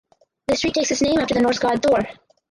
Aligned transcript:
The 0.47 0.55
street 0.55 0.73
takes 0.73 0.89
its 0.89 1.03
name 1.03 1.19
after 1.19 1.35
the 1.35 1.41
Norse 1.43 1.59
god 1.59 1.83
Thor. 1.83 1.99